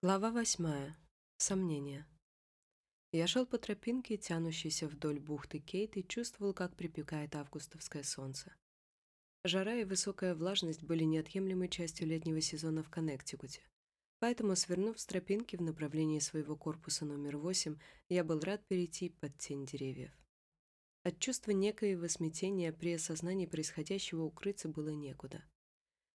[0.00, 0.96] Глава восьмая.
[1.38, 2.06] Сомнения.
[3.10, 8.54] Я шел по тропинке, тянущейся вдоль бухты Кейт, и чувствовал, как припекает августовское солнце.
[9.42, 13.60] Жара и высокая влажность были неотъемлемой частью летнего сезона в Коннектикуте.
[14.20, 17.78] Поэтому, свернув с тропинки в направлении своего корпуса номер восемь,
[18.08, 20.16] я был рад перейти под тень деревьев.
[21.02, 25.42] От чувства некоего смятения при осознании происходящего укрыться было некуда.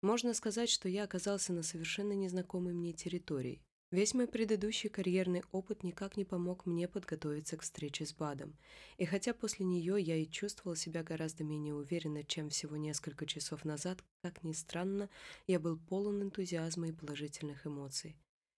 [0.00, 3.65] Можно сказать, что я оказался на совершенно незнакомой мне территории.
[3.92, 8.56] Весь мой предыдущий карьерный опыт никак не помог мне подготовиться к встрече с Бадом.
[8.98, 13.64] И хотя после нее я и чувствовал себя гораздо менее уверенно, чем всего несколько часов
[13.64, 15.08] назад, как ни странно,
[15.46, 18.16] я был полон энтузиазма и положительных эмоций.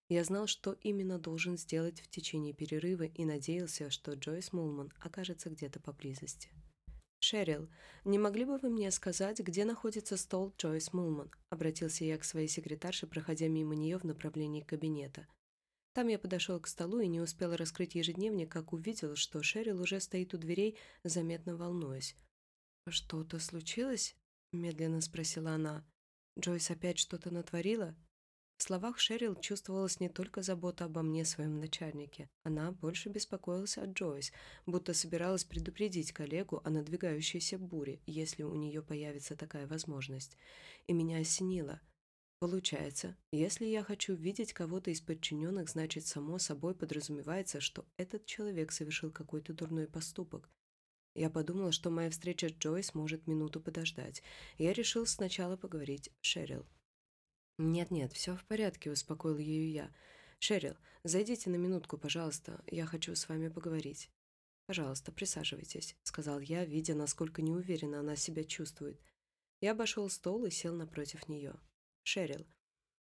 [0.08, 5.50] Я знал, что именно должен сделать в течение перерыва и надеялся, что Джойс Мулман окажется
[5.50, 6.48] где-то поблизости.
[7.20, 7.68] «Шерил,
[8.04, 12.48] не могли бы вы мне сказать, где находится стол Джойс Мулман?» Обратился я к своей
[12.48, 15.26] секретарше, проходя мимо нее в направлении кабинета.
[15.94, 20.00] Там я подошел к столу и не успел раскрыть ежедневник, как увидел, что Шерил уже
[20.00, 22.14] стоит у дверей, заметно волнуясь.
[22.88, 24.14] «Что-то случилось?»–
[24.52, 25.84] медленно спросила она.
[26.38, 27.96] «Джойс опять что-то натворила?»
[28.58, 32.28] В словах Шерил чувствовалась не только забота обо мне, своем начальнике.
[32.42, 34.32] Она больше беспокоилась о Джойс,
[34.66, 40.36] будто собиралась предупредить коллегу о надвигающейся буре, если у нее появится такая возможность.
[40.88, 41.80] И меня осенило.
[42.40, 48.72] Получается, если я хочу видеть кого-то из подчиненных, значит, само собой подразумевается, что этот человек
[48.72, 50.50] совершил какой-то дурной поступок.
[51.14, 54.24] Я подумала, что моя встреча с Джойс может минуту подождать.
[54.56, 56.66] Я решил сначала поговорить с Шерил.
[57.58, 59.94] «Нет-нет, все в порядке»,— успокоил ее я.
[60.38, 64.10] «Шерил, зайдите на минутку, пожалуйста, я хочу с вами поговорить».
[64.66, 69.00] «Пожалуйста, присаживайтесь»,— сказал я, видя, насколько неуверенно она себя чувствует.
[69.60, 71.54] Я обошел стол и сел напротив нее.
[72.04, 72.46] «Шерил,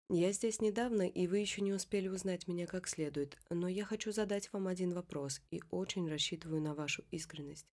[0.10, 4.12] я здесь недавно, и вы еще не успели узнать меня как следует, но я хочу
[4.12, 7.66] задать вам один вопрос и очень рассчитываю на вашу искренность».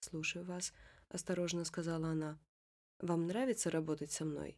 [0.00, 0.72] «Слушаю вас»,—
[1.10, 2.38] осторожно сказала она.
[3.00, 4.56] «Вам нравится работать со мной?»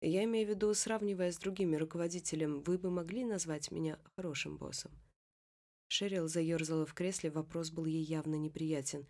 [0.00, 4.92] Я имею в виду, сравнивая с другими руководителем, вы бы могли назвать меня хорошим боссом?»
[5.88, 9.08] Шерил заерзала в кресле, вопрос был ей явно неприятен.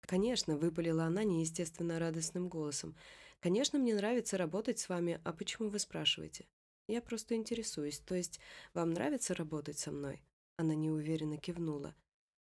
[0.00, 2.96] «Конечно»,— выпалила она неестественно радостным голосом.
[3.40, 6.46] «Конечно, мне нравится работать с вами, а почему вы спрашиваете?»
[6.88, 8.40] «Я просто интересуюсь, то есть
[8.72, 10.22] вам нравится работать со мной?»
[10.56, 11.94] Она неуверенно кивнула.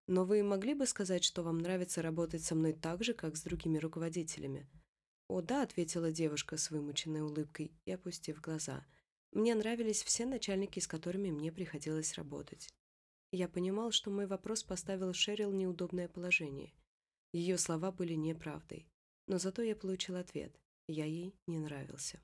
[0.07, 3.43] «Но вы могли бы сказать, что вам нравится работать со мной так же, как с
[3.43, 4.67] другими руководителями?»
[5.33, 8.85] «О, да»,— ответила девушка с вымученной улыбкой и опустив глаза.
[9.31, 12.69] «Мне нравились все начальники, с которыми мне приходилось работать».
[13.31, 16.71] Я понимал, что мой вопрос поставил Шерил неудобное положение.
[17.31, 18.85] Ее слова были неправдой.
[19.25, 20.55] Но зато я получил ответ.
[20.87, 22.21] Я ей не нравился.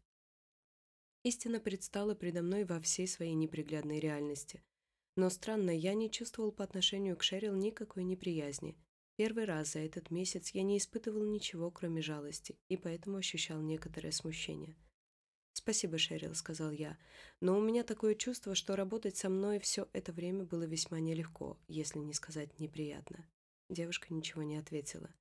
[1.24, 4.62] Истина предстала предо мной во всей своей неприглядной реальности.
[5.16, 8.78] Но странно, я не чувствовал по отношению к Шерил никакой неприязни,
[9.20, 14.14] Первый раз за этот месяц я не испытывал ничего, кроме жалости, и поэтому ощущал некоторое
[14.14, 14.78] смущение.
[15.52, 16.98] «Спасибо, Шерил»,— сказал я,
[17.42, 21.60] «но у меня такое чувство, что работать со мной все это время было весьма нелегко,
[21.68, 23.30] если не сказать неприятно».
[23.70, 25.14] Девушка ничего не ответила.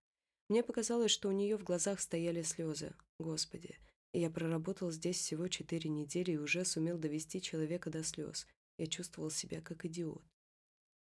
[0.48, 2.94] Мне показалось, что у нее в глазах стояли слезы.
[3.18, 3.80] Господи,
[4.12, 8.46] я проработал здесь всего четыре недели и уже сумел довести человека до слез.
[8.76, 10.22] Я чувствовал себя как идиот.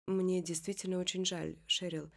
[0.05, 2.11] «Мне действительно очень жаль, Шерил»,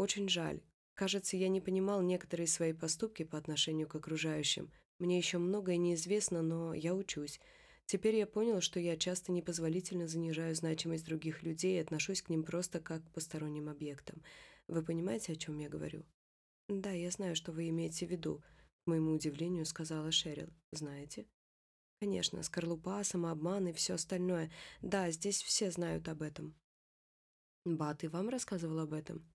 [0.00, 0.62] очень жаль.
[0.94, 4.72] Кажется, я не понимал некоторые свои поступки по отношению к окружающим.
[4.98, 7.38] Мне еще многое неизвестно, но я учусь.
[7.86, 12.44] Теперь я понял, что я часто непозволительно занижаю значимость других людей и отношусь к ним
[12.44, 14.22] просто как к посторонним объектам.
[14.68, 16.04] Вы понимаете, о чем я говорю?
[16.68, 18.42] Да, я знаю, что вы имеете в виду,
[18.84, 20.48] к моему удивлению сказала Шерил.
[20.72, 21.26] Знаете?
[22.00, 24.50] Конечно, скорлупа, самообман и все остальное.
[24.80, 26.54] Да, здесь все знают об этом.
[27.66, 29.26] Бат и вам рассказывал об этом?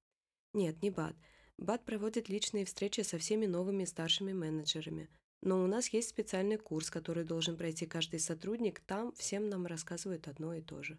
[0.55, 1.17] Нет, не БАД.
[1.57, 5.09] БАД проводит личные встречи со всеми новыми старшими менеджерами.
[5.41, 8.79] Но у нас есть специальный курс, который должен пройти каждый сотрудник.
[8.79, 10.97] Там всем нам рассказывают одно и то же.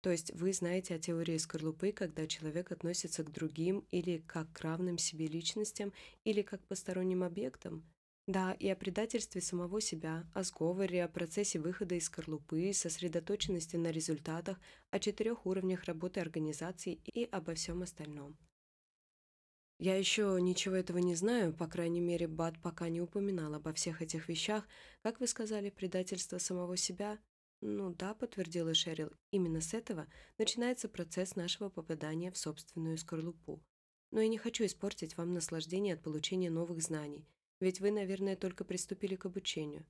[0.00, 4.62] То есть вы знаете о теории скорлупы, когда человек относится к другим или как к
[4.62, 5.92] равным себе личностям,
[6.24, 7.84] или как к посторонним объектам?
[8.26, 13.90] Да, и о предательстве самого себя, о сговоре, о процессе выхода из скорлупы, сосредоточенности на
[13.90, 14.58] результатах,
[14.90, 18.38] о четырех уровнях работы организации и обо всем остальном.
[19.82, 24.00] Я еще ничего этого не знаю, по крайней мере, Бат пока не упоминал обо всех
[24.00, 24.64] этих вещах.
[25.02, 27.18] Как вы сказали, предательство самого себя?
[27.60, 29.10] Ну да, подтвердила Шерил.
[29.32, 30.06] Именно с этого
[30.38, 33.60] начинается процесс нашего попадания в собственную скорлупу.
[34.12, 37.26] Но я не хочу испортить вам наслаждение от получения новых знаний,
[37.58, 39.84] ведь вы, наверное, только приступили к обучению.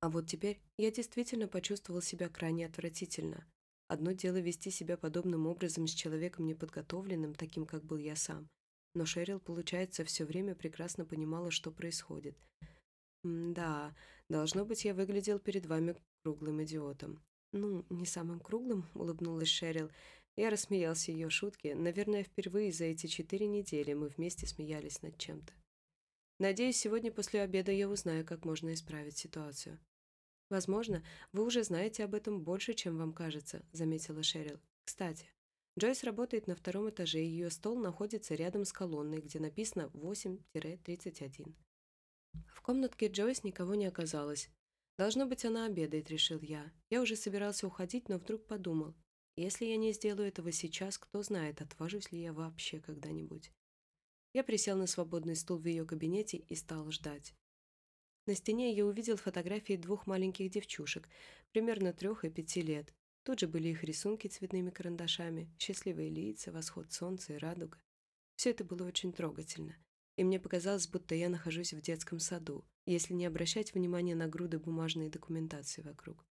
[0.00, 3.50] А вот теперь я действительно почувствовал себя крайне отвратительно.
[3.88, 8.50] Одно дело вести себя подобным образом с человеком неподготовленным, таким, как был я сам.
[8.94, 12.36] Но Шерил, получается, все время прекрасно понимала, что происходит.
[13.22, 13.94] «Да,
[14.28, 17.22] должно быть, я выглядел перед вами круглым идиотом».
[17.52, 19.90] «Ну, не самым круглым»,— улыбнулась Шерил.
[20.36, 21.74] Я рассмеялся ее шутке.
[21.74, 25.52] Наверное, впервые за эти четыре недели мы вместе смеялись над чем-то.
[26.40, 29.78] Надеюсь, сегодня после обеда я узнаю, как можно исправить ситуацию.
[30.50, 34.60] Возможно, вы уже знаете об этом больше, чем вам кажется, заметила Шерил.
[34.84, 35.26] Кстати,
[35.78, 41.54] Джойс работает на втором этаже, и ее стол находится рядом с колонной, где написано 8-31.
[42.48, 44.50] В комнатке Джойс никого не оказалось.
[44.96, 46.72] Должно быть, она обедает, решил я.
[46.90, 48.94] Я уже собирался уходить, но вдруг подумал,
[49.36, 53.50] если я не сделаю этого сейчас, кто знает, отважусь ли я вообще когда-нибудь.
[54.32, 57.34] Я присел на свободный стул в ее кабинете и стал ждать.
[58.26, 61.08] На стене я увидел фотографии двух маленьких девчушек,
[61.50, 62.94] примерно трех и пяти лет.
[63.24, 67.78] Тут же были их рисунки цветными карандашами, счастливые лица, восход солнца и радуга.
[68.36, 69.76] Все это было очень трогательно,
[70.16, 74.58] и мне показалось, будто я нахожусь в детском саду, если не обращать внимания на груды
[74.58, 76.26] бумажной документации вокруг.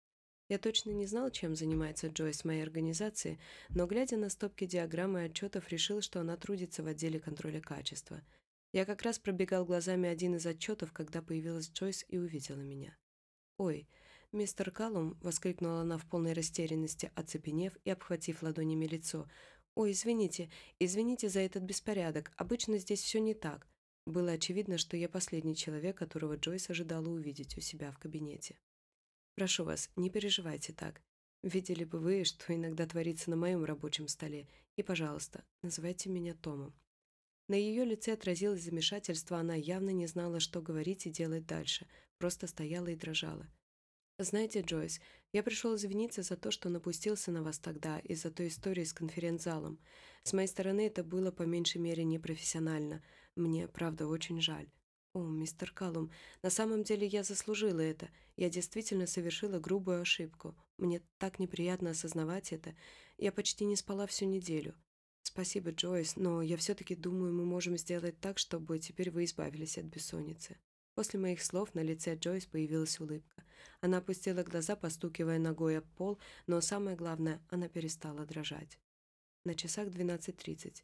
[0.50, 3.40] Я точно не знал, чем занимается Джойс в моей организации,
[3.70, 8.22] но, глядя на стопки диаграмм и отчетов, решил, что она трудится в отделе контроля качества.
[8.74, 12.98] Я как раз пробегал глазами один из отчетов, когда появилась Джойс и увидела меня.
[13.58, 13.88] «Ой,
[14.32, 19.28] мистер Каллум!»— воскликнула она в полной растерянности, оцепенев и обхватив ладонями лицо.
[19.76, 20.50] «Ой, извините,
[20.80, 22.32] извините за этот беспорядок.
[22.38, 23.68] Обычно здесь все не так».
[24.06, 28.58] Было очевидно, что я последний человек, которого Джойс ожидала увидеть у себя в кабинете.
[29.36, 31.02] Прошу вас, не переживайте так.
[31.44, 34.48] Видели бы вы, что иногда творится на моем рабочем столе.
[34.76, 36.74] И, пожалуйста, называйте меня Томом».
[37.48, 41.88] На ее лице отразилось замешательство, она явно не знала, что говорить и делать дальше,
[42.18, 43.50] просто стояла и дрожала.
[44.24, 45.02] «Знаете, Джойс,
[45.34, 49.80] я пришел извиниться за то, что напустился на вас тогда из-за той истории с конференц-залом.
[50.24, 53.02] С моей стороны это было по меньшей мере непрофессионально.
[53.36, 54.70] Мне, правда, очень жаль.
[55.14, 56.10] «О, мистер Каллум,
[56.42, 58.10] на самом деле я заслужила это.
[58.38, 60.56] Я действительно совершила грубую ошибку.
[60.78, 62.76] Мне так неприятно осознавать это.
[63.18, 64.74] Я почти не спала всю неделю.
[65.24, 69.86] Спасибо, Джойс, но я все-таки думаю, мы можем сделать так, чтобы теперь вы избавились от
[69.86, 70.58] бессонницы».
[70.96, 73.44] После моих слов на лице Джойс появилась улыбка.
[73.80, 78.80] Она опустила глаза, постукивая ногой об пол, но самое главное, она перестала дрожать.
[79.46, 80.84] На часах 12.30.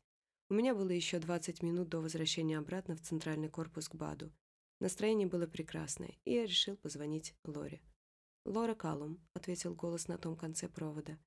[0.50, 4.32] У меня было еще 20 минут до возвращения обратно в центральный корпус к БАДу.
[4.80, 7.82] Настроение было прекрасное, и я решил позвонить Лоре.
[8.46, 11.20] «Лора Каллум»,— ответил голос на том конце провода.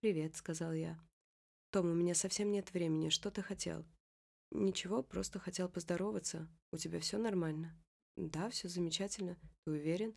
[0.00, 0.98] «Привет»,— сказал я.
[1.70, 3.08] «Том, у меня совсем нет времени.
[3.08, 3.84] Что ты хотел?»
[4.50, 6.48] «Ничего, просто хотел поздороваться.
[6.72, 7.76] У тебя все нормально?»
[8.16, 9.36] «Да, все замечательно.
[9.64, 10.14] Ты уверен?»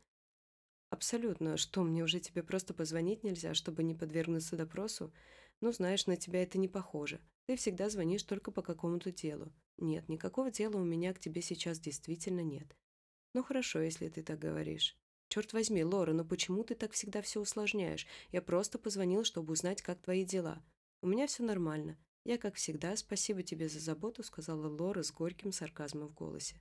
[0.90, 1.58] «Абсолютно.
[1.58, 5.14] Что, мне уже тебе просто позвонить нельзя, чтобы не подвергнуться допросу?
[5.62, 7.20] Ну, знаешь, на тебя это не похоже.
[7.46, 9.52] Ты всегда звонишь только по какому-то делу.
[9.78, 12.76] Нет, никакого дела у меня к тебе сейчас действительно нет.
[13.34, 14.98] Ну хорошо, если ты так говоришь.
[15.30, 18.08] Черт возьми, Лора, но почему ты так всегда все усложняешь?
[18.32, 20.64] Я просто позвонил, чтобы узнать, как твои дела.
[21.02, 21.98] У меня все нормально.
[22.26, 26.60] Я, как всегда, спасибо тебе за заботу, сказала Лора с горьким сарказмом в голосе.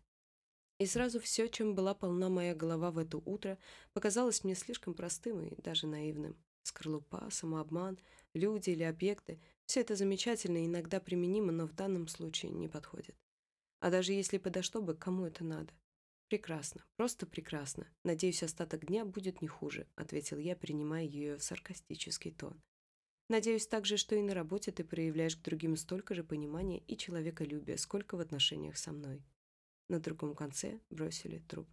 [0.78, 3.58] И сразу все, чем была полна моя голова в это утро,
[3.92, 6.36] показалось мне слишком простым и даже наивным.
[6.62, 7.98] Скорлупа, самообман,
[8.34, 13.16] люди или объекты все это замечательно и иногда применимо, но в данном случае не подходит.
[13.80, 15.73] А даже если подошло бы, кому это надо?
[16.28, 17.87] Прекрасно, просто прекрасно.
[18.04, 22.61] Надеюсь, остаток дня будет не хуже, ответил я, принимая ее саркастический тон.
[23.28, 27.76] Надеюсь также, что и на работе ты проявляешь к другим столько же понимания и человеколюбия,
[27.76, 29.23] сколько в отношениях со мной.
[29.88, 31.73] На другом конце бросили трубку.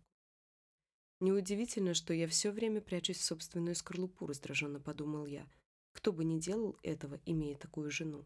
[1.20, 5.50] Неудивительно, что я все время прячусь в собственную скорлупу, раздраженно подумал я,
[5.94, 8.26] кто бы ни делал этого, имея такую жену.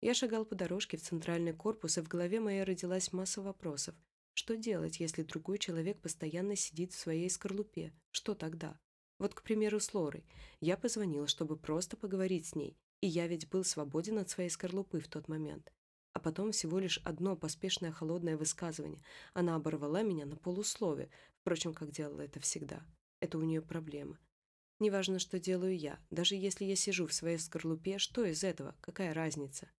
[0.00, 3.96] Я шагал по дорожке в центральный корпус, и в голове моей родилась масса вопросов.
[4.34, 7.92] Что делать, если другой человек постоянно сидит в своей скорлупе?
[8.12, 8.78] Что тогда?
[9.18, 10.24] Вот, к примеру, с Лорой.
[10.60, 15.00] Я позвонила, чтобы просто поговорить с ней, и я ведь был свободен от своей скорлупы
[15.00, 15.72] в тот момент.
[16.18, 19.00] А потом всего лишь одно поспешное холодное высказывание.
[19.34, 21.10] Она оборвала меня на полуслове,
[21.40, 22.84] впрочем, как делала это всегда.
[23.20, 24.18] Это у нее проблема.
[24.80, 26.00] Неважно, что делаю я.
[26.10, 28.74] Даже если я сижу в своей скорлупе, что из этого?
[28.80, 29.70] Какая разница?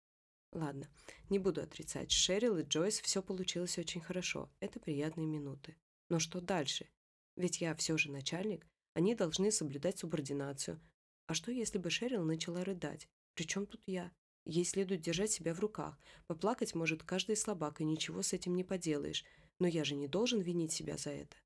[0.53, 0.89] Ладно,
[1.29, 2.13] не буду отрицать.
[2.13, 4.49] Шерил и Джойс все получилось очень хорошо.
[4.61, 5.75] Это приятные минуты.
[6.09, 6.89] Но что дальше?
[7.35, 8.65] Ведь я все же начальник.
[8.95, 10.81] Они должны соблюдать субординацию.
[11.27, 13.09] А что, если бы Шерил начала рыдать?
[13.35, 14.13] Причем тут я?
[14.49, 16.01] Ей следует держать себя в руках.
[16.27, 19.23] Поплакать может каждый слабак, и ничего с этим не поделаешь.
[19.59, 21.37] Но я же не должен винить себя за это.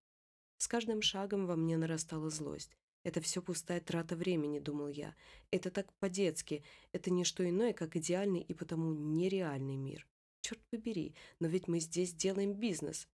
[0.59, 2.71] С каждым шагом во мне нарастала злость.
[3.03, 5.17] Это все пустая трата времени, думал я.
[5.51, 6.63] Это так по-детски.
[6.93, 10.07] Это не что иное, как идеальный и потому нереальный мир.
[10.41, 13.09] Черт побери, но ведь мы здесь делаем бизнес.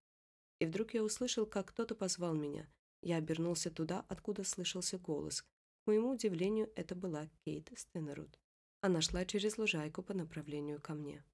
[0.59, 2.69] И вдруг я услышал, как кто-то позвал меня.
[3.01, 5.41] Я обернулся туда, откуда слышался голос.
[5.41, 8.39] К моему удивлению, это была Кейт Стеннерут.
[8.81, 11.25] Она шла через лужайку по направлению ко мне.